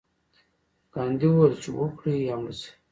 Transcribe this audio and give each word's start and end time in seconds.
ګاندي 0.93 1.27
وویل 1.29 1.53
چې 1.61 1.69
وکړئ 1.77 2.15
یا 2.29 2.35
مړه 2.41 2.53
شئ. 2.59 2.71